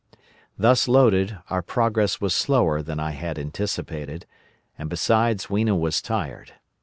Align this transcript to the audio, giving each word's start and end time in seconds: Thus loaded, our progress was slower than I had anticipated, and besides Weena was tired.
Thus 0.57 0.87
loaded, 0.87 1.37
our 1.51 1.61
progress 1.61 2.19
was 2.19 2.33
slower 2.33 2.81
than 2.81 2.99
I 2.99 3.11
had 3.11 3.37
anticipated, 3.37 4.25
and 4.75 4.89
besides 4.89 5.47
Weena 5.47 5.75
was 5.75 6.01
tired. 6.01 6.53